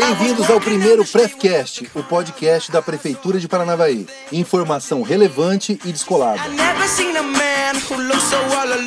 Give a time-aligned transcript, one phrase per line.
[0.00, 4.06] Bem-vindos ao primeiro Prefcast, o podcast da Prefeitura de Paranavaí.
[4.32, 6.40] Informação relevante e descolada.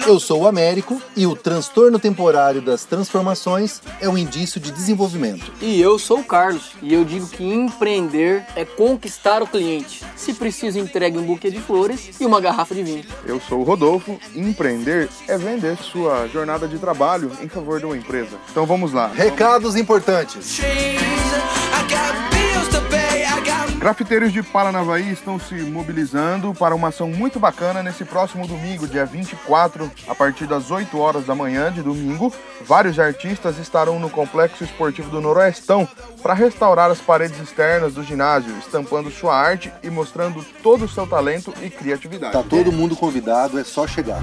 [0.06, 5.52] Eu sou o Américo e o transtorno temporário das transformações é um indício de desenvolvimento.
[5.62, 10.04] E eu sou o Carlos e eu digo que empreender é conquistar o cliente.
[10.16, 13.06] Se precisa, entregue um buquê de flores e uma garrafa de vinho.
[13.26, 17.86] Eu sou o Rodolfo e empreender é vender sua jornada de trabalho em favor de
[17.86, 18.38] uma empresa.
[18.52, 19.08] Então vamos lá.
[19.08, 20.60] Recados importantes.
[23.84, 29.06] Grafiteiros de Paranavaí estão se mobilizando para uma ação muito bacana nesse próximo domingo, dia
[29.06, 32.34] 24, a partir das 8 horas da manhã de domingo.
[32.66, 35.86] Vários artistas estarão no Complexo Esportivo do Noroestão
[36.22, 41.06] para restaurar as paredes externas do ginásio, estampando sua arte e mostrando todo o seu
[41.06, 42.32] talento e criatividade.
[42.32, 44.22] Tá todo mundo convidado, é só chegar.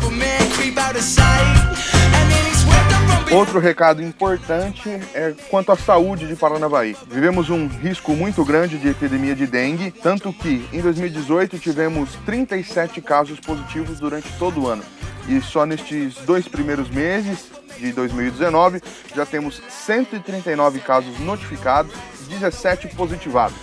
[3.32, 6.96] Outro recado importante é quanto à saúde de Paranavaí.
[7.06, 13.00] Vivemos um risco muito grande de epidemia de dengue, tanto que em 2018 tivemos 37
[13.00, 14.82] casos positivos durante todo o ano.
[15.28, 18.82] E só nestes dois primeiros meses de 2019
[19.14, 21.92] já temos 139 casos notificados,
[22.28, 23.56] 17 positivados.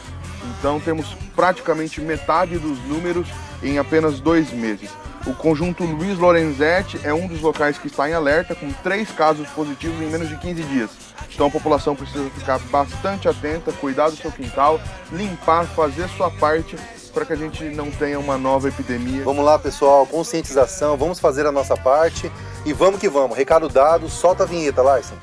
[0.57, 3.27] Então temos praticamente metade dos números
[3.61, 4.89] em apenas dois meses.
[5.27, 9.45] O conjunto Luiz Lorenzetti é um dos locais que está em alerta, com três casos
[9.49, 10.89] positivos em menos de 15 dias.
[11.33, 14.79] Então a população precisa ficar bastante atenta, cuidar do seu quintal,
[15.11, 16.77] limpar, fazer sua parte
[17.13, 19.25] para que a gente não tenha uma nova epidemia.
[19.25, 22.31] Vamos lá, pessoal, conscientização, vamos fazer a nossa parte
[22.65, 23.37] e vamos que vamos.
[23.37, 25.15] Recado dado, solta a vinheta, Larson.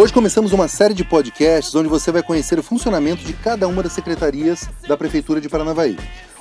[0.00, 3.82] Hoje começamos uma série de podcasts onde você vai conhecer o funcionamento de cada uma
[3.82, 5.94] das secretarias da Prefeitura de Paranavaí.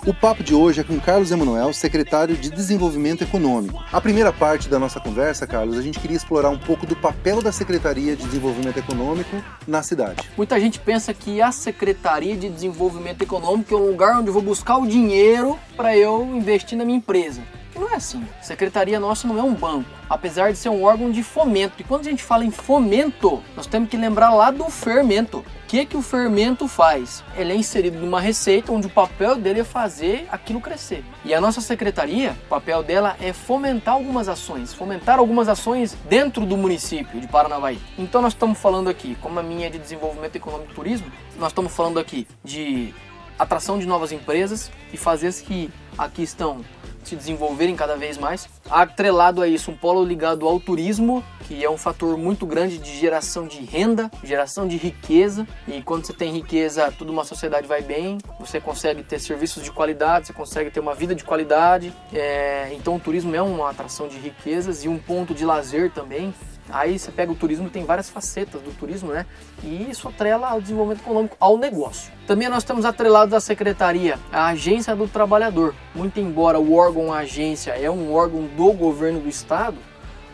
[0.08, 3.84] O papo de hoje é com Carlos Emanuel, secretário de Desenvolvimento Econômico.
[3.92, 7.42] A primeira parte da nossa conversa, Carlos, a gente queria explorar um pouco do papel
[7.42, 10.30] da Secretaria de Desenvolvimento Econômico na cidade.
[10.38, 14.42] Muita gente pensa que a Secretaria de Desenvolvimento Econômico é um lugar onde eu vou
[14.42, 17.42] buscar o dinheiro para eu investir na minha empresa.
[17.76, 18.26] Não é assim.
[18.42, 21.76] Secretaria nossa não é um banco, apesar de ser um órgão de fomento.
[21.80, 25.40] E quando a gente fala em fomento, nós temos que lembrar lá do fermento.
[25.40, 27.24] O que, que o fermento faz?
[27.38, 31.06] Ele é inserido numa receita onde o papel dele é fazer aquilo crescer.
[31.24, 36.44] E a nossa secretaria, o papel dela é fomentar algumas ações, fomentar algumas ações dentro
[36.46, 37.80] do município de Paranavaí.
[38.00, 41.52] Então nós estamos falando aqui, como a minha é de desenvolvimento econômico e turismo, nós
[41.52, 42.94] estamos falando aqui de
[43.38, 46.62] atração de novas empresas e fazer que aqui estão
[47.10, 48.48] se desenvolverem cada vez mais.
[48.70, 52.96] Atrelado a isso, um polo ligado ao turismo, que é um fator muito grande de
[52.98, 55.48] geração de renda, geração de riqueza.
[55.68, 59.72] E quando você tem riqueza, toda uma sociedade vai bem, você consegue ter serviços de
[59.72, 61.94] qualidade, você consegue ter uma vida de qualidade.
[62.14, 66.34] É, então o turismo é uma atração de riquezas e um ponto de lazer também.
[66.72, 69.26] Aí você pega o turismo, tem várias facetas do turismo, né?
[69.64, 72.12] E isso atrela ao desenvolvimento econômico, ao negócio.
[72.28, 75.74] Também nós temos atrelado da secretaria a agência do trabalhador.
[75.96, 79.78] Muito embora o órgão agência é um órgão do governo do estado,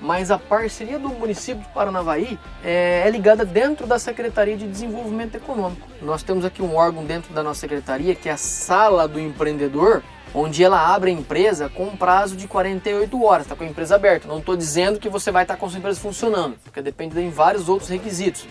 [0.02, 5.36] mas a parceria do município de Paranavaí é, é, ligada dentro da Secretaria de Desenvolvimento
[5.36, 5.88] Econômico.
[6.02, 10.04] Nós temos aqui um órgão dentro da nossa secretaria que é a Sala do Empreendedor,
[10.36, 13.96] onde ela abre a empresa com um prazo de 48 horas, está com a empresa
[13.96, 14.28] aberta.
[14.28, 17.30] Não estou dizendo que você vai estar com a sua empresa funcionando, porque depende de
[17.30, 18.46] vários outros requisitos,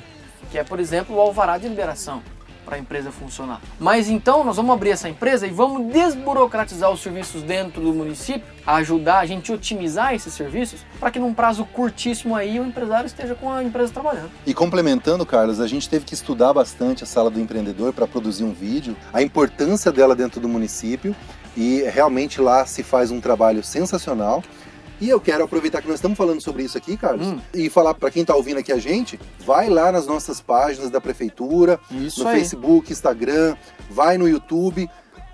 [0.50, 2.22] que é, por exemplo, o alvará de liberação
[2.64, 3.60] para a empresa funcionar.
[3.78, 8.42] Mas então nós vamos abrir essa empresa e vamos desburocratizar os serviços dentro do município,
[8.66, 13.06] ajudar a gente a otimizar esses serviços para que num prazo curtíssimo aí o empresário
[13.06, 14.30] esteja com a empresa trabalhando.
[14.46, 18.44] E complementando, Carlos, a gente teve que estudar bastante a sala do empreendedor para produzir
[18.44, 21.14] um vídeo, a importância dela dentro do município
[21.56, 24.42] e realmente lá se faz um trabalho sensacional.
[25.00, 27.38] E eu quero aproveitar que nós estamos falando sobre isso aqui, Carlos, Hum.
[27.52, 31.00] e falar para quem está ouvindo aqui a gente, vai lá nas nossas páginas da
[31.00, 32.38] prefeitura, Isso no aí.
[32.38, 33.56] Facebook, Instagram,
[33.90, 34.88] vai no YouTube,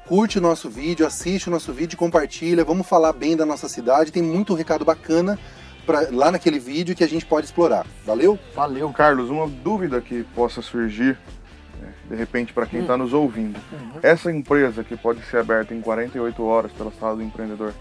[0.09, 4.11] curte o nosso vídeo, assiste o nosso vídeo, compartilha, vamos falar bem da nossa cidade,
[4.11, 5.39] tem muito recado bacana
[5.87, 7.87] pra, lá naquele vídeo que a gente pode explorar.
[8.05, 8.39] Valeu?
[8.57, 8.91] Valeu.
[8.93, 11.17] Carlos, uma dúvida que possa surgir,
[12.11, 12.69] de repente, para Hum.
[12.69, 13.61] quem está nos ouvindo.
[14.03, 17.73] Essa empresa que pode ser aberta em 48 horas pela sala do empreendedor,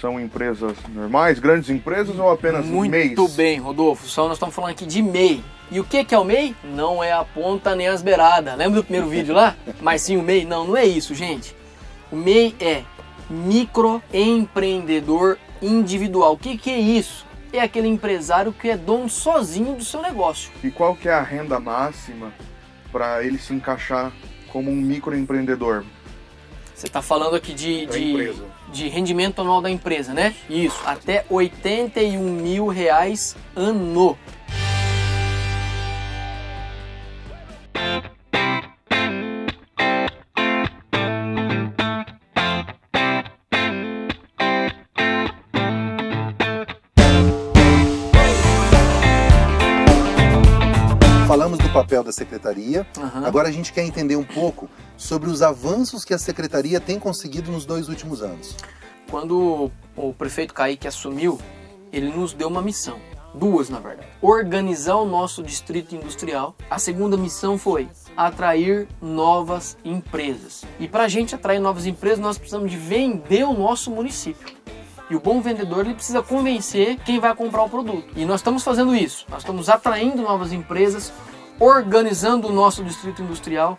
[0.00, 3.36] são empresas normais, grandes empresas ou apenas Muito MEIs?
[3.36, 4.08] bem, Rodolfo.
[4.08, 5.44] Só nós estamos falando aqui de MEI.
[5.70, 6.56] E o que que é o MEI?
[6.64, 8.56] Não é a ponta nem as beiradas.
[8.56, 9.54] Lembra do primeiro vídeo lá?
[9.82, 10.46] Mas sim o MEI?
[10.46, 11.54] Não, não é isso, gente.
[12.10, 12.82] O MEI é
[13.28, 16.32] microempreendedor individual.
[16.32, 17.26] O que que é isso?
[17.52, 20.50] É aquele empresário que é dono sozinho do seu negócio.
[20.62, 22.32] E qual que é a renda máxima
[22.94, 24.12] para ele se encaixar
[24.52, 25.84] como um microempreendedor?
[26.72, 28.32] Você está falando aqui de, de,
[28.72, 30.32] de rendimento anual da empresa, né?
[30.48, 34.16] Isso, até 81 mil reais ano.
[51.74, 52.86] Papel da secretaria.
[52.96, 53.26] Aham.
[53.26, 57.50] Agora a gente quer entender um pouco sobre os avanços que a secretaria tem conseguido
[57.50, 58.56] nos dois últimos anos.
[59.10, 61.38] Quando o prefeito Kaique assumiu,
[61.92, 62.98] ele nos deu uma missão.
[63.34, 64.08] Duas, na verdade.
[64.22, 66.54] Organizar o nosso distrito industrial.
[66.70, 70.62] A segunda missão foi atrair novas empresas.
[70.78, 74.56] E para a gente atrair novas empresas, nós precisamos de vender o nosso município.
[75.10, 78.06] E o bom vendedor ele precisa convencer quem vai comprar o produto.
[78.16, 79.26] E nós estamos fazendo isso.
[79.28, 81.12] Nós estamos atraindo novas empresas,
[81.58, 83.78] organizando o nosso distrito industrial.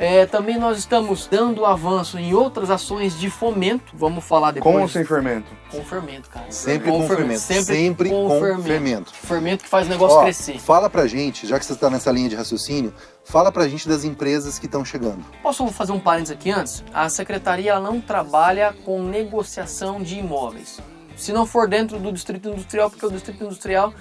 [0.00, 3.92] É, também nós estamos dando avanço em outras ações de fomento.
[3.94, 4.72] Vamos falar depois.
[4.72, 5.48] Com ou sem fermento?
[5.72, 6.46] Com fermento, cara.
[6.50, 7.40] Sempre com, fermento.
[7.40, 9.12] Sempre, com, fermento.
[9.12, 10.60] Fermento que faz o negócio Ó, crescer.
[10.60, 12.94] Fala pra gente, já que você está nessa linha de raciocínio,
[13.24, 15.24] fala pra gente das empresas que estão chegando.
[15.42, 16.84] Posso fazer um parênteses aqui antes?
[16.94, 20.78] A secretaria ela não trabalha com negociação de imóveis.
[21.16, 23.92] Se não for dentro do distrito industrial, porque o distrito industrial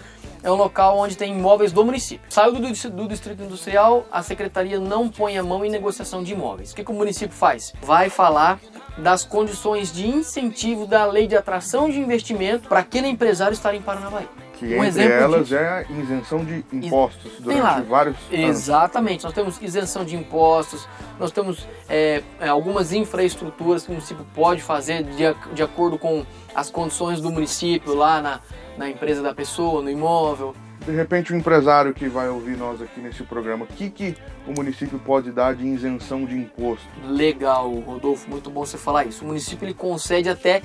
[0.47, 2.25] é um local onde tem imóveis do município.
[2.29, 6.71] Saiu do, do distrito industrial, a secretaria não põe a mão em negociação de imóveis.
[6.71, 7.73] O que, que o município faz?
[7.81, 8.57] Vai falar
[8.97, 13.81] das condições de incentivo da lei de atração de investimento para aquele empresário estar em
[13.81, 14.27] Paranavaí.
[14.57, 15.55] Que Um entre exemplo elas disso.
[15.55, 17.75] é a isenção de impostos lá.
[17.75, 18.49] durante vários anos.
[18.49, 20.87] Exatamente, nós temos isenção de impostos,
[21.19, 25.23] nós temos é, é, algumas infraestruturas que o município pode fazer de,
[25.53, 26.25] de acordo com
[26.55, 28.39] as condições do município lá na,
[28.77, 30.55] na empresa da pessoa, no imóvel.
[30.85, 34.15] De repente, o empresário que vai ouvir nós aqui nesse programa, o que, que
[34.47, 36.87] o município pode dar de isenção de imposto?
[37.05, 39.23] Legal, Rodolfo, muito bom você falar isso.
[39.23, 40.61] O município ele concede até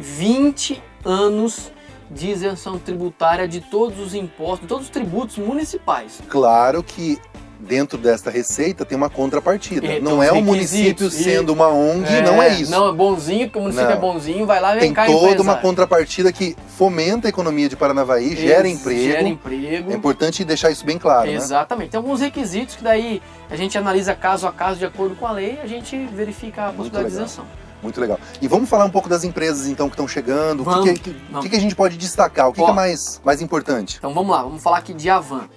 [0.00, 1.70] 20 anos
[2.12, 6.20] de isenção tributária de todos os impostos, de todos os tributos municipais.
[6.28, 7.18] Claro que
[7.58, 9.86] dentro desta receita tem uma contrapartida.
[9.86, 12.70] E não tem é o município sendo uma ONG, não é isso.
[12.72, 13.96] Não, é bonzinho, porque o município Não.
[13.96, 17.68] é bonzinho, vai lá e vem tem cá toda uma contrapartida que fomenta a economia
[17.68, 19.00] de Paranavaí, gera Ex- emprego.
[19.00, 19.92] Gera emprego.
[19.92, 21.34] É importante deixar isso bem claro, né?
[21.34, 21.90] Exatamente.
[21.90, 25.32] Tem alguns requisitos que daí a gente analisa caso a caso de acordo com a
[25.32, 27.44] lei, a gente verifica a possibilidade de isenção.
[27.82, 28.18] Muito legal.
[28.40, 30.60] E vamos falar um pouco das empresas então que estão chegando.
[30.60, 32.48] O que Vamos, que, que- que que a gente pode destacar?
[32.48, 33.96] O que, é mais, mais importante?
[33.98, 35.48] Então vamos lá, vamos falar aqui de Avan.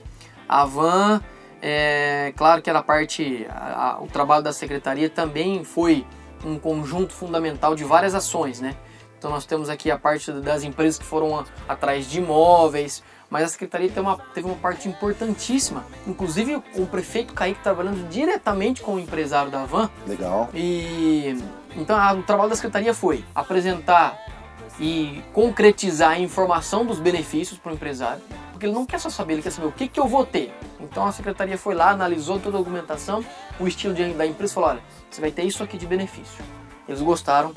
[0.50, 1.22] Avan,
[1.62, 6.06] é claro que era parte, a- a- o trabalho da secretaria também foi
[6.46, 8.76] um conjunto fundamental de várias ações, né?
[9.18, 13.44] Então nós temos aqui a parte das empresas que foram a- atrás de imóveis, mas
[13.44, 18.96] a secretaria teve uma, teve uma parte importantíssima, inclusive o prefeito Kaique trabalhando diretamente com
[18.96, 20.50] o empresário da Avan, Legal.
[20.54, 21.36] E
[21.76, 24.18] então a- o trabalho da secretaria foi apresentar
[24.80, 29.34] e concretizar a informação dos benefícios para o empresário, porque ele não quer só saber,
[29.34, 30.54] ele quer saber o que, que eu vou ter.
[30.80, 33.24] Então a secretaria foi lá, analisou toda a documentação,
[33.60, 34.80] o estilo de- da empresa falou: olha,
[35.10, 36.44] você vai ter isso aqui de benefício.
[36.88, 37.54] Eles gostaram.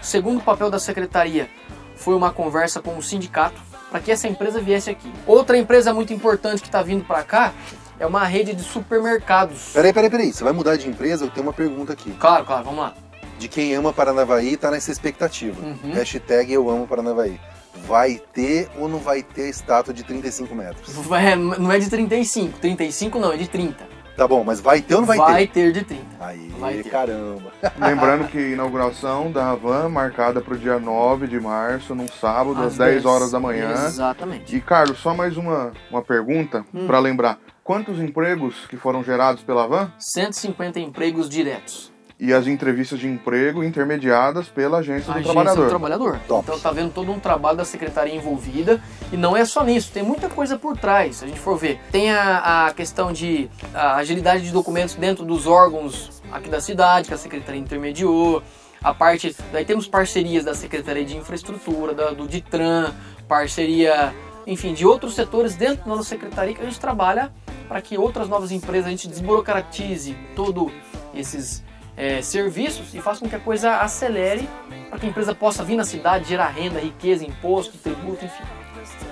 [0.00, 1.48] O segundo papel da secretaria
[1.96, 5.12] foi uma conversa com o sindicato para que essa empresa viesse aqui.
[5.26, 7.52] Outra empresa muito importante que está vindo para cá
[7.98, 9.70] é uma rede de supermercados.
[9.72, 10.32] Peraí, peraí, peraí.
[10.32, 11.24] Você vai mudar de empresa?
[11.24, 12.12] Eu tenho uma pergunta aqui.
[12.12, 12.94] Claro, claro, vamos lá.
[13.38, 15.60] De quem ama Paranavaí tá nessa expectativa.
[15.64, 15.92] Uhum.
[15.92, 17.38] Hashtag eu amo Paranavaí.
[17.86, 20.94] Vai ter ou não vai ter estátua de 35 metros?
[21.12, 22.58] É, não é de 35.
[22.58, 23.98] 35 não, é de 30.
[24.16, 25.52] Tá bom, mas vai ter ou não vai, ter?
[25.52, 26.02] ter de 30.
[26.18, 26.90] Aí, Vai ter.
[26.90, 27.52] caramba.
[27.78, 32.58] Lembrando que a inauguração da Havan marcada para o dia 9 de março, num sábado,
[32.58, 33.04] às, Às 10 10.
[33.06, 33.70] horas da manhã.
[33.86, 34.56] Exatamente.
[34.56, 36.88] E, Carlos, só mais uma, uma pergunta Hum.
[36.88, 37.38] para lembrar.
[37.62, 41.92] Quantos empregos que foram gerados pela Havan 150 empregos diretos.
[42.20, 45.62] E as entrevistas de emprego intermediadas pela Agência do Agência Trabalhador?
[45.64, 46.20] do Trabalhador.
[46.26, 46.42] Top.
[46.48, 48.82] Então tá vendo todo um trabalho da secretaria envolvida
[49.12, 51.80] e não é só nisso, tem muita coisa por trás, se a gente for ver.
[51.92, 57.08] Tem a, a questão de a agilidade de documentos dentro dos órgãos aqui da cidade,
[57.08, 58.42] que a secretaria intermediou.
[58.82, 62.92] A parte, daí temos parcerias da Secretaria de Infraestrutura, da- do Ditran,
[63.26, 64.14] parceria,
[64.46, 67.32] enfim, de outros setores dentro da nossa secretaria que a gente trabalha
[67.68, 70.70] para que outras novas empresas a gente desburocratize todo
[71.14, 71.62] esses
[71.98, 74.48] é, serviços e faça com que a coisa acelere
[74.88, 78.44] para que a empresa possa vir na cidade, gerar renda, riqueza, imposto, tributo, enfim.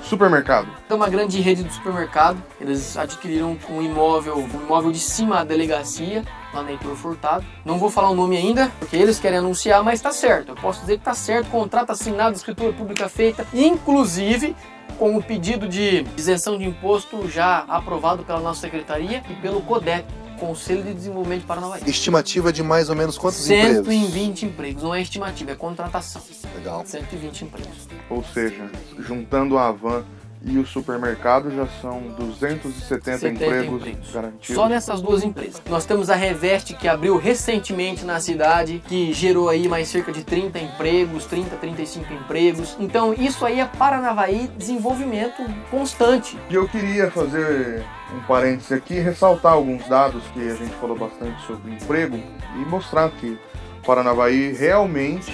[0.02, 0.68] Supermercado.
[0.88, 2.40] É uma grande rede de supermercado.
[2.60, 6.24] Eles adquiriram um imóvel, um imóvel de cima da delegacia,
[6.54, 7.44] lá na Heitor Furtado.
[7.64, 10.50] Não vou falar o nome ainda, porque eles querem anunciar, mas está certo.
[10.50, 14.54] Eu posso dizer que está certo, contrato assinado, escritura pública feita, inclusive
[14.96, 20.06] com o pedido de isenção de imposto já aprovado pela nossa secretaria e pelo CODEP.
[20.36, 21.82] Conselho de Desenvolvimento de Paranavaí.
[21.86, 24.42] Estimativa de mais ou menos quantos 120 empregos?
[24.42, 24.82] empregos.
[24.82, 26.22] Não é estimativa, é contratação.
[26.54, 26.84] Legal.
[26.86, 27.88] 120 empregos.
[28.08, 30.04] Ou seja, juntando a van
[30.46, 34.12] e o supermercado já são 270 70 empregos, empregos.
[34.12, 34.54] garantidos.
[34.56, 35.60] Só nessas duas empresas.
[35.68, 40.22] Nós temos a Reveste que abriu recentemente na cidade, que gerou aí mais cerca de
[40.22, 42.76] 30 empregos, 30, 35 empregos.
[42.78, 46.38] Então isso aí é Paranavaí desenvolvimento constante.
[46.48, 47.84] E eu queria fazer
[48.14, 53.10] um parênteses aqui ressaltar alguns dados que a gente falou bastante sobre emprego e mostrar
[53.10, 53.36] que
[53.84, 55.32] Paranavaí realmente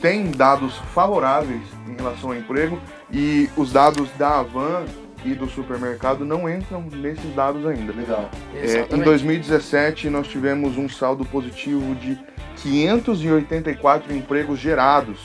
[0.00, 2.78] tem dados favoráveis em relação ao emprego
[3.12, 4.84] e os dados da Avan
[5.24, 7.92] e do supermercado não entram nesses dados ainda.
[7.92, 8.30] Legal.
[8.54, 9.04] É, em Exatamente.
[9.04, 12.18] 2017 nós tivemos um saldo positivo de
[12.56, 15.18] 584 empregos gerados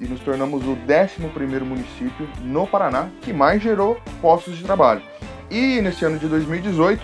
[0.00, 5.02] e nos tornamos o 11º município no Paraná que mais gerou postos de trabalho.
[5.50, 7.02] E nesse ano de 2018,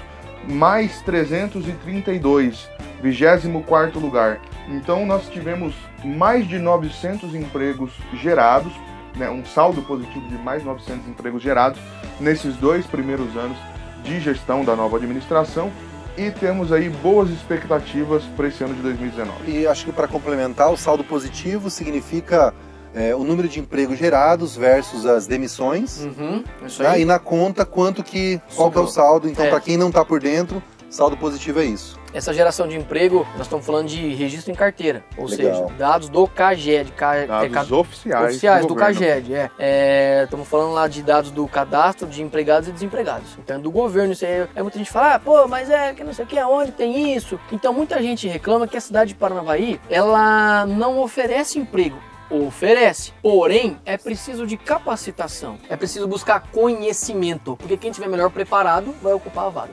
[0.49, 2.69] mais 332,
[3.03, 4.41] 24º lugar.
[4.69, 8.73] Então nós tivemos mais de 900 empregos gerados,
[9.17, 11.79] né, um saldo positivo de mais 900 empregos gerados
[12.21, 13.57] nesses dois primeiros anos
[14.03, 15.71] de gestão da nova administração
[16.17, 19.51] e temos aí boas expectativas para esse ano de 2019.
[19.51, 22.55] E acho que para complementar, o saldo positivo significa
[22.95, 26.05] é, o número de empregos gerados versus as demissões.
[26.05, 27.03] Uhum, isso aí.
[27.03, 28.41] E na conta, quanto que.
[28.55, 29.29] Qual que é o saldo?
[29.29, 29.51] Então, É.
[29.51, 31.99] para quem não está por dentro, saldo positivo é isso.
[32.15, 35.53] Essa geração de emprego, nós estamos falando de registro em carteira, ou Legal.
[35.67, 38.95] seja, dados do CAGED, ca- é, Dados ca- oficiais, oficiais do, governo.
[39.01, 39.51] CAGED, é.
[39.59, 43.37] É, Estamos falando lá de dados do cadastro de empregados e desempregados.
[43.39, 46.13] Então, do governo, isso aí, é muita gente fala, ah, pô, mas é que não
[46.15, 47.39] sei o que, aonde tem isso?
[47.51, 51.99] Então, muita gente reclama que a cidade de Paranavaí, ela não oferece emprego.
[52.31, 58.95] Oferece, porém é preciso de capacitação, é preciso buscar conhecimento, porque quem tiver melhor preparado
[59.03, 59.73] vai ocupar a vaga.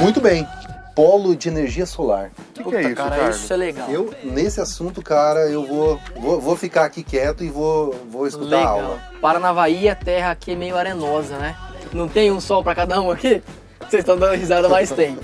[0.00, 0.46] Muito bem.
[0.94, 2.30] Polo de energia solar.
[2.50, 3.36] O que, que é isso, cara, Carlos?
[3.36, 3.88] isso é legal.
[3.88, 8.56] Eu, nesse assunto, cara, eu vou, vou, vou ficar aqui quieto e vou, vou escutar
[8.56, 8.80] a Legal.
[8.80, 9.02] aula.
[9.20, 11.56] Paranavaí, a terra aqui é meio arenosa, né?
[11.92, 13.42] Não tem um sol pra cada um aqui?
[13.80, 15.16] Vocês estão dando risada, mas tem.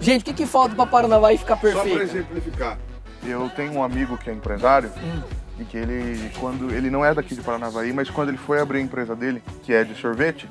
[0.00, 2.02] Gente, o que, que falta pra Paranavaí ficar Só para perfeito?
[2.02, 2.78] exemplificar,
[3.26, 5.20] eu tenho um amigo que é empresário Hum.
[5.58, 8.78] E que ele, quando ele não é daqui de Paranavaí, mas quando ele foi abrir
[8.78, 10.48] a empresa dele, que é de sorvete,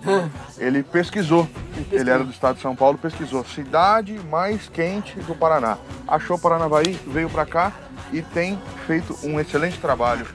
[0.58, 1.48] ele pesquisou.
[1.92, 5.78] Ele era do estado de São Paulo, pesquisou cidade mais quente do Paraná.
[6.08, 7.72] Achou Paranavaí, veio para cá
[8.12, 10.26] e tem feito um excelente trabalho.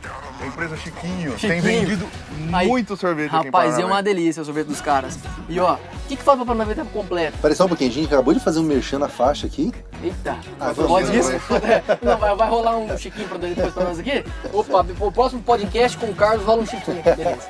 [0.43, 1.63] A empresa Chiquinho, tem Chiquinho.
[1.63, 2.09] vendido
[2.53, 5.19] Aí, muito sorvete aqui em Rapaz, é uma delícia o sorvete dos caras.
[5.49, 7.39] E ó, o que, que falta pra Paranavaí estar completo?
[7.39, 9.73] Peraí só um pouquinho, a gente acabou de fazer um merchan na faixa aqui.
[10.03, 11.31] Eita, Ah, pode isso?
[12.03, 14.25] Não, vai, vai rolar um chiquinho pra depois pra nós aqui?
[14.53, 17.03] Opa, o próximo podcast com o Carlos rola um chiquinho.
[17.03, 17.49] Beleza.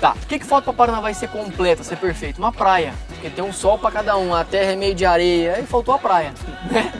[0.00, 2.38] Tá, o que, que falta pra Paranavaí ser completa, ser perfeito?
[2.38, 2.94] Uma praia.
[3.08, 5.94] Porque tem um sol pra cada um, a terra é meio de areia, aí faltou
[5.94, 6.32] a praia.
[6.70, 6.92] né?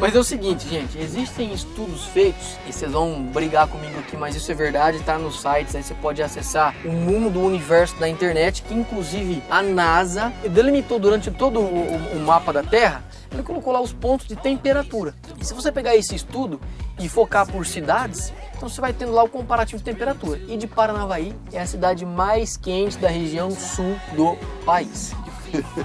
[0.00, 4.34] Mas é o seguinte, gente, existem estudos feitos, e vocês vão brigar comigo aqui, mas
[4.34, 8.08] isso é verdade, tá nos sites, aí você pode acessar o mundo, o universo da
[8.08, 13.42] internet, que inclusive a NASA delimitou durante todo o, o- o mapa da Terra, ele
[13.42, 15.14] colocou lá os pontos de temperatura.
[15.38, 16.58] E se você pegar esse estudo
[16.98, 20.40] e focar por cidades, então você vai tendo lá o comparativo de temperatura.
[20.48, 25.12] E de Paranavaí é a cidade mais quente da região sul do país.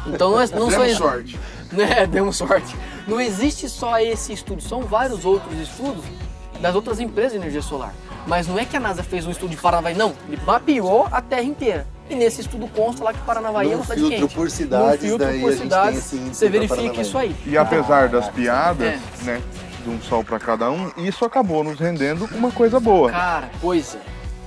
[0.07, 1.39] Então não, é, não só sorte.
[1.85, 2.75] Né, demos sorte.
[3.07, 6.03] Não existe só esse estudo, são vários outros estudos
[6.61, 7.93] das outras empresas de energia solar.
[8.25, 10.13] Mas não é que a NASA fez um estudo de Paranavaí, não.
[10.27, 11.85] Ele mapeou a Terra inteira.
[12.09, 14.35] E nesse estudo consta lá que Paranavaí é uma cidade filtro quente.
[14.35, 17.35] por cidades, Num filtro daí por cidades, você verifica isso aí.
[17.45, 18.99] E apesar das piadas, É.
[19.23, 19.41] né,
[19.83, 23.11] de um sol para cada um, isso acabou nos rendendo uma coisa boa.
[23.11, 23.99] Cara, pois é.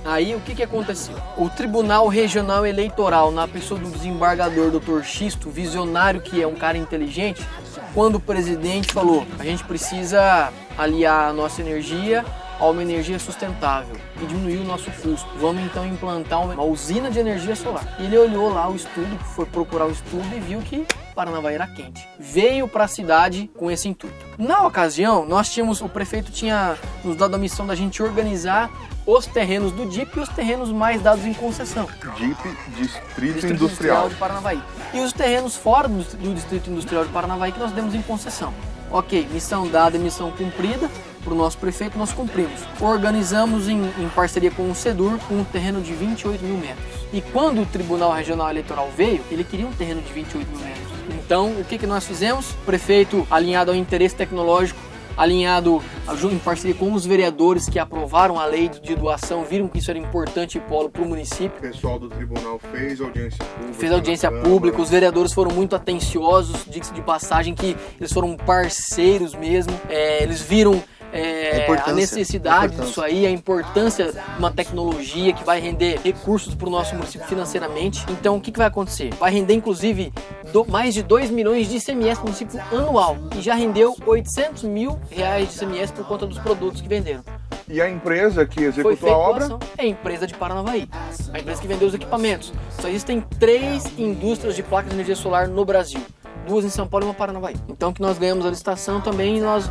[0.05, 1.15] Aí o que, que aconteceu?
[1.37, 5.03] O Tribunal Regional Eleitoral, na pessoa do desembargador Dr.
[5.03, 7.45] Xisto, visionário que é um cara inteligente,
[7.93, 12.25] quando o presidente falou: a gente precisa aliar a nossa energia
[12.59, 15.27] a uma energia sustentável e diminuir o nosso custo.
[15.37, 17.95] Vamos então implantar uma usina de energia solar.
[17.97, 22.05] Ele olhou lá o estudo, foi procurar o estudo e viu que Paranavaí era quente.
[22.19, 24.25] Veio para a cidade com esse intuito.
[24.37, 28.69] Na ocasião, nós tínhamos, o prefeito tinha nos dado a missão da gente organizar
[29.17, 31.87] os terrenos do DIP e os terrenos mais dados em concessão.
[32.15, 34.07] DIP, Distrito, Distrito Industrial.
[34.07, 34.61] de Paranavaí.
[34.93, 38.53] E os terrenos fora do, do Distrito Industrial de Paranavaí que nós demos em concessão.
[38.91, 40.89] Ok, missão dada e missão cumprida
[41.23, 42.61] para o nosso prefeito, nós cumprimos.
[42.79, 46.85] Organizamos em, em parceria com o SEDUR um terreno de 28 mil metros.
[47.11, 50.87] E quando o Tribunal Regional Eleitoral veio, ele queria um terreno de 28 mil metros.
[51.09, 52.51] Então, o que, que nós fizemos?
[52.51, 54.79] O prefeito, alinhado ao interesse tecnológico,
[55.19, 55.83] alinhado
[56.31, 59.99] em parceria com os vereadores que aprovaram a lei de doação, viram que isso era
[59.99, 61.57] importante e polo para o município.
[61.57, 63.73] O pessoal do tribunal fez audiência pública.
[63.73, 69.35] Fez audiência pública, os vereadores foram muito atenciosos, diga de passagem que eles foram parceiros
[69.35, 74.51] mesmo, é, eles viram é, a, a, necessidade a disso aí, a importância de uma
[74.51, 78.05] tecnologia que vai render recursos para o nosso município financeiramente.
[78.09, 79.13] Então, o que, que vai acontecer?
[79.15, 80.13] Vai render, inclusive,
[80.51, 84.63] do, mais de 2 milhões de ICMS para o município anual e já rendeu 800
[84.63, 87.23] mil reais de ICMS por conta dos produtos que venderam.
[87.67, 89.59] E a empresa que executou a obra?
[89.77, 90.89] É a empresa de Paranavaí,
[91.31, 92.51] a empresa que vendeu os equipamentos.
[92.81, 96.01] Só existem três indústrias de placas de energia solar no Brasil
[96.49, 97.55] duas em São Paulo e uma Paranavaí.
[97.69, 99.69] Então que nós ganhamos a licitação também e nós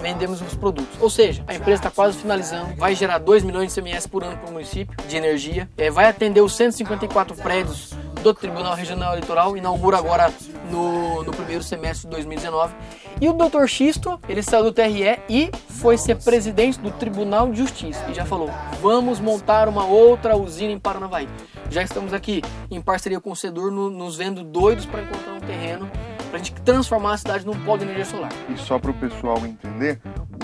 [0.00, 1.00] vendemos os produtos.
[1.00, 4.36] Ou seja, a empresa está quase finalizando, vai gerar 2 milhões de CMS por ano
[4.36, 7.92] para o município de energia, é, vai atender os 154 prédios
[8.22, 10.32] do Tribunal Regional Eleitoral, inaugura agora
[10.74, 12.74] no, no primeiro semestre de 2019.
[13.20, 13.66] E o Dr.
[13.66, 18.24] Xisto, ele saiu do TRE e foi ser presidente do Tribunal de Justiça e já
[18.24, 18.50] falou:
[18.82, 21.28] vamos montar uma outra usina em Paranavaí.
[21.70, 25.40] Já estamos aqui em parceria com o Sedur, no, nos vendo doidos para encontrar um
[25.40, 25.88] terreno
[26.28, 28.32] para a gente transformar a cidade num polo de energia solar.
[28.48, 30.00] E só para o pessoal entender,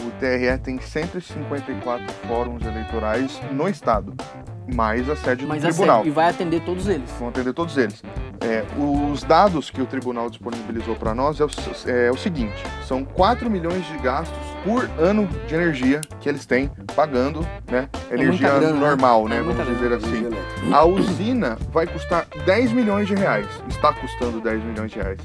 [0.06, 4.14] o TRE tem 154 fóruns eleitorais no estado
[4.74, 6.06] mais a sede do tribunal.
[6.06, 7.10] e vai atender todos eles.
[7.18, 8.02] Vão atender todos eles.
[8.40, 11.50] É, os dados que o tribunal disponibilizou para nós é o,
[11.86, 16.70] é o, seguinte: são 4 milhões de gastos por ano de energia que eles têm
[16.94, 17.88] pagando, né?
[18.10, 18.78] É energia grana, né?
[18.78, 19.40] normal, né?
[19.40, 19.42] né?
[19.42, 20.28] Vamos dizer assim.
[20.72, 23.46] A usina vai custar 10 milhões de reais.
[23.68, 25.18] Está custando 10 milhões de reais.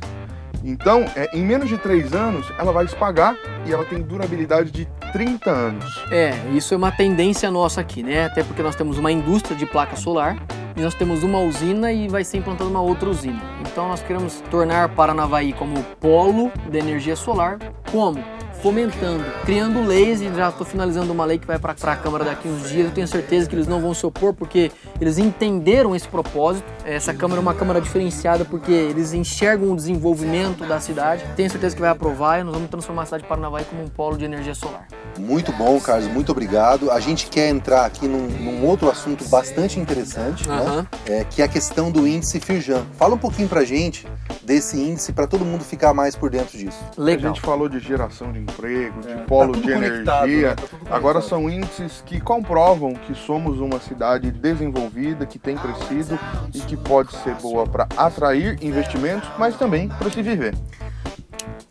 [0.65, 4.71] Então, é, em menos de 3 anos, ela vai se pagar e ela tem durabilidade
[4.71, 6.03] de 30 anos.
[6.11, 8.25] É, isso é uma tendência nossa aqui, né?
[8.25, 10.35] Até porque nós temos uma indústria de placa solar
[10.75, 13.41] e nós temos uma usina e vai ser implantada uma outra usina.
[13.61, 17.59] Então nós queremos tornar Paranavaí como polo de energia solar.
[17.91, 18.34] Como?
[18.65, 22.47] Fomentando, criando leis e já estou finalizando uma lei que vai para a Câmara daqui
[22.47, 22.87] uns dias.
[22.87, 26.65] Eu tenho certeza que eles não vão se opor porque eles entenderam esse propósito.
[26.83, 31.23] Essa Câmara é uma Câmara diferenciada porque eles enxergam o desenvolvimento da cidade.
[31.35, 33.87] Tenho certeza que vai aprovar e nós vamos transformar a cidade de Paranavaí como um
[33.87, 34.87] polo de energia solar.
[35.19, 36.89] Muito bom, Carlos, muito obrigado.
[36.89, 40.77] A gente quer entrar aqui num, num outro assunto bastante interessante, uhum.
[40.77, 40.87] né?
[41.05, 42.83] É, que é a questão do índice Firjan.
[42.97, 44.07] Fala um pouquinho pra gente
[44.45, 46.77] desse índice para todo mundo ficar mais por dentro disso.
[46.97, 47.31] Legal.
[47.31, 50.49] A gente falou de geração de emprego, de é, polo tá de energia.
[50.49, 50.55] Né?
[50.55, 56.19] Tá Agora são índices que comprovam que somos uma cidade desenvolvida, que tem crescido
[56.53, 60.55] e que pode ser boa para atrair investimentos, mas também para se viver.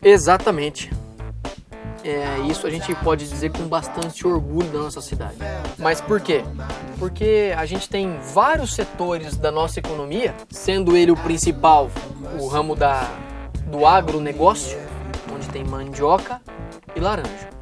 [0.02, 0.90] Exatamente.
[2.04, 5.36] É, isso a gente pode dizer com bastante orgulho da nossa cidade.
[5.78, 6.44] Mas por quê?
[6.98, 11.90] Porque a gente tem vários setores da nossa economia, sendo ele o principal,
[12.38, 13.10] o ramo da,
[13.66, 14.78] do agronegócio,
[15.34, 16.42] onde tem mandioca,
[16.94, 17.53] e laranja.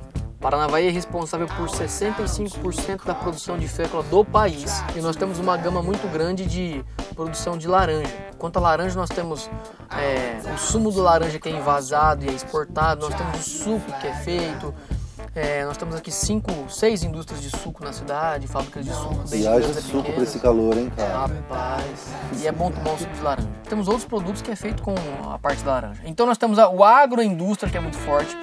[0.42, 5.56] Paranavaí é responsável por 65% da produção de fécula do país e nós temos uma
[5.56, 8.12] gama muito grande de produção de laranja.
[8.38, 9.48] Quanto a laranja, nós temos
[9.96, 14.00] é, o sumo do laranja que é envasado e é exportado, nós temos o suco
[14.00, 14.74] que é feito,
[15.34, 19.24] é, nós temos aqui cinco, seis indústrias de suco na cidade, fábricas de suco.
[19.32, 21.26] E haja suco para esse calor, hein, cara?
[21.26, 23.48] Rapaz, e é bom tomar um suco de laranja.
[23.68, 24.94] Temos outros produtos que é feito com
[25.30, 26.02] a parte da laranja.
[26.04, 28.36] Então nós temos a, o agroindústria, que é muito forte.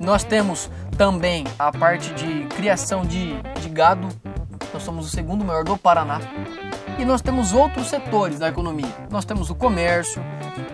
[0.00, 4.08] Nós temos também a parte de criação de, de gado.
[4.72, 6.20] Nós somos o segundo maior do Paraná.
[6.98, 8.94] E nós temos outros setores da economia.
[9.10, 10.22] Nós temos o comércio,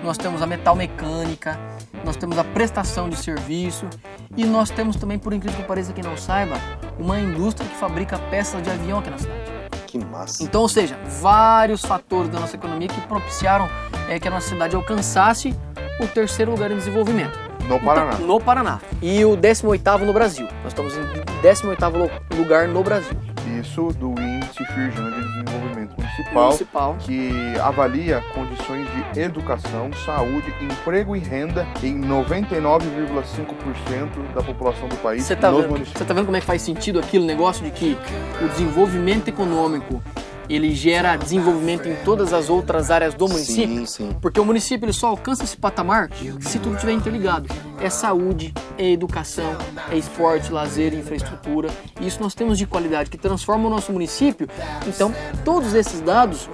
[0.05, 1.59] nós temos a metal mecânica,
[2.05, 3.89] nós temos a prestação de serviço
[4.37, 6.57] e nós temos também, por incrível que pareça quem não saiba,
[6.99, 9.41] uma indústria que fabrica peças de avião aqui na cidade.
[9.87, 10.43] Que massa.
[10.43, 13.69] Então, ou seja, vários fatores da nossa economia que propiciaram
[14.09, 15.55] é, que a nossa cidade alcançasse
[16.01, 17.39] o terceiro lugar em desenvolvimento.
[17.69, 18.13] No Paraná.
[18.15, 18.81] Então, no Paraná.
[19.03, 20.49] E o 18º no Brasil.
[20.63, 21.03] Nós estamos em
[21.43, 23.17] 18º lugar no Brasil.
[23.61, 31.17] Isso do Índice Firjan de Desenvolvimento Municipal, Municipal, que avalia condições de educação, saúde, emprego
[31.17, 35.25] e renda em 99,5% da população do país.
[35.25, 37.97] Você está vendo, tá vendo como é que faz sentido aquilo, negócio de que
[38.43, 40.03] o desenvolvimento econômico
[40.49, 43.87] ele gera desenvolvimento em todas as outras áreas do município.
[43.87, 44.17] Sim, sim.
[44.21, 47.49] Porque o município ele só alcança esse patamar se tudo estiver interligado.
[47.81, 49.57] É saúde, é educação,
[49.91, 51.69] é esporte, lazer, infraestrutura.
[52.01, 54.49] E isso nós temos de qualidade que transforma o nosso município.
[54.87, 56.49] Então, todos esses dados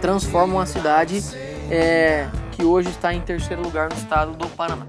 [0.00, 1.22] transformam a cidade
[1.70, 4.86] é, que hoje está em terceiro lugar no estado do Paraná.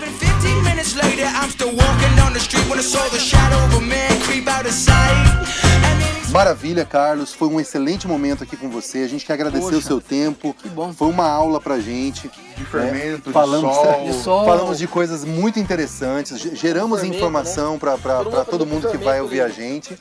[0.00, 4.20] Later, I'm still walking down the street when I saw the shadow of a man
[4.22, 5.46] creep out of sight.
[6.32, 7.32] Maravilha, Carlos.
[7.32, 8.98] Foi um excelente momento aqui com você.
[8.98, 10.54] A gente quer agradecer Poxa, o seu tempo.
[10.54, 10.92] Que bom.
[10.92, 12.30] Foi uma aula pra gente.
[12.56, 14.04] De fermento, Falamos de sol.
[14.04, 14.44] de sol.
[14.44, 16.38] Falamos de coisas muito interessantes.
[16.38, 19.54] Ge- Geramos Fermento, informação pra para Todo mundo todo mundo que vai ouvir a né?
[19.54, 19.96] gente.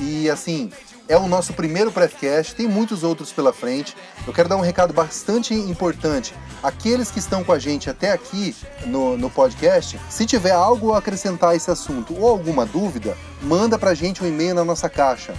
[0.00, 0.70] E assim,
[1.08, 3.96] é o nosso primeiro Prefcast, tem muitos outros pela frente.
[4.26, 6.34] Eu quero dar um recado bastante importante.
[6.62, 8.54] Aqueles que estão com a gente até aqui
[8.86, 13.78] no, no podcast, se tiver algo a acrescentar a esse assunto ou alguma dúvida, manda
[13.78, 15.34] pra gente um e-mail na nossa caixa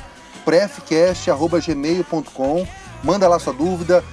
[0.45, 2.65] prefcast.gmail.com
[3.03, 4.03] Manda lá sua dúvida,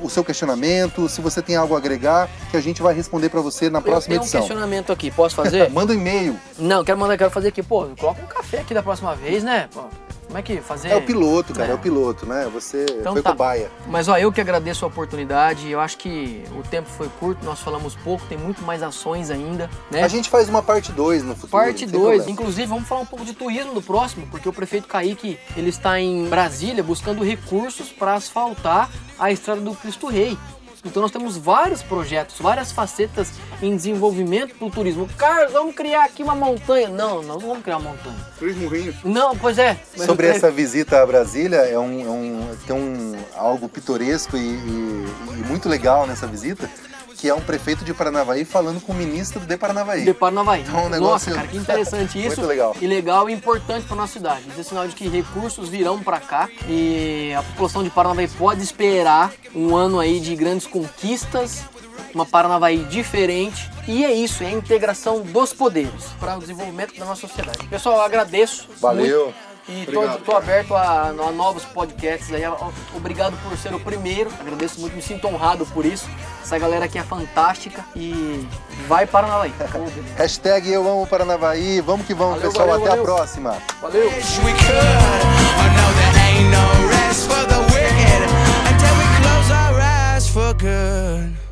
[0.00, 3.40] o, seu questionamento, se você tem algo a agregar, que a gente vai responder pra
[3.40, 4.40] você na Eu próxima tenho um edição.
[4.40, 5.68] questionamento aqui, posso fazer?
[5.74, 6.38] Manda um e-mail.
[6.56, 9.68] Não, quero mandar, quero fazer aqui, pô, coloca um café aqui da próxima vez, né?
[9.72, 9.86] Pô,
[10.34, 10.88] como é que fazer?
[10.88, 11.74] É o piloto, cara, é, É.
[11.74, 12.50] o piloto, né?
[12.52, 13.30] Você Então foi tá.
[13.30, 13.70] cobaia.
[13.86, 15.70] Mas ó, eu que agradeço a oportunidade.
[15.70, 19.70] Eu acho que o tempo foi curto, nós falamos pouco, tem muito mais ações ainda,
[19.92, 20.02] né?
[20.02, 21.52] A gente faz uma parte 2 no futuro.
[21.52, 22.16] Parte não tem 2.
[22.16, 22.30] problema.
[22.32, 26.00] Inclusive, vamos falar um pouco de turismo no próximo, porque o prefeito Kaique ele está
[26.00, 30.36] em Brasília buscando recursos para asfaltar a estrada do Cristo Rei.
[30.84, 33.30] Então nós temos vários projetos, várias facetas
[33.66, 35.08] em desenvolvimento do turismo.
[35.16, 36.88] Carlos, vamos criar aqui uma montanha.
[36.88, 38.16] Não, nós não vamos criar uma montanha.
[38.38, 38.96] Três morrinhos.
[39.04, 39.76] Não, pois é.
[39.96, 44.40] Sobre o- essa visita a Brasília, é um, é um- tem um, algo pitoresco e,
[44.40, 45.06] e-
[45.38, 46.68] e muito legal nessa visita,
[47.16, 50.04] que é um prefeito de Paranavaí falando com o ministro de Paranavaí.
[50.04, 50.60] De Paranavaí.
[50.60, 52.36] Então, um Nossa, negócio- cara, que interessante isso.
[52.36, 52.76] Muito legal.
[52.80, 54.42] E legal e importante para nossa cidade.
[54.50, 58.62] Isso é sinal de que recursos virão para cá e a população de Paranavaí pode
[58.62, 61.62] esperar um ano aí de grandes conquistas,
[62.14, 63.70] uma Paranavaí diferente.
[63.86, 67.66] E é isso, é a integração dos poderes para o desenvolvimento da nossa sociedade.
[67.68, 68.68] Pessoal, eu agradeço.
[68.80, 69.26] Valeu.
[69.26, 69.54] Muito.
[69.66, 72.42] E estou aberto a, a, novos podcasts aí.
[72.94, 74.30] Obrigado por ser o primeiro.
[74.38, 76.06] Agradeço muito, me sinto honrado por isso.
[76.42, 78.46] Essa galera aqui é fantástica e
[78.86, 79.54] vai Paranavaí.
[80.18, 81.80] Hashtag eu amo Paranavaí.
[81.80, 82.68] Vamos que vamos, valeu, pessoal.
[82.68, 83.02] Valeu, Até valeu.
[83.02, 83.56] a próxima.
[83.80, 84.10] Valeu.
[90.34, 91.43] for good.